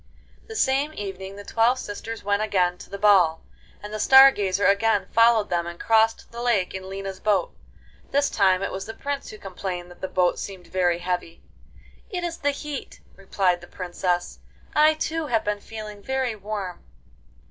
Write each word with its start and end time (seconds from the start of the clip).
The 0.47 0.55
same 0.55 0.95
evening 0.95 1.35
the 1.35 1.43
twelve 1.43 1.77
sisters 1.77 2.23
went 2.23 2.41
again 2.41 2.79
to 2.79 2.89
the 2.89 2.97
ball, 2.97 3.43
and 3.83 3.93
the 3.93 3.99
Star 3.99 4.31
Gazer 4.31 4.65
again 4.65 5.05
followed 5.11 5.51
them 5.51 5.67
and 5.67 5.79
crossed 5.79 6.31
the 6.31 6.41
lake 6.41 6.73
in 6.73 6.89
Lina's 6.89 7.19
boat. 7.19 7.55
This 8.09 8.27
time 8.31 8.63
it 8.63 8.71
was 8.71 8.87
the 8.87 8.95
Prince 8.95 9.29
who 9.29 9.37
complained 9.37 9.91
that 9.91 10.01
the 10.01 10.07
boat 10.07 10.39
seemed 10.39 10.65
very 10.65 10.97
heavy. 10.97 11.43
'It 12.09 12.23
is 12.23 12.37
the 12.39 12.49
heat,' 12.49 12.99
replied 13.15 13.61
the 13.61 13.67
Princess. 13.67 14.39
'I, 14.75 14.95
too, 14.95 15.27
have 15.27 15.43
been 15.45 15.59
feeling 15.61 16.01
very 16.01 16.35
warm. 16.35 16.83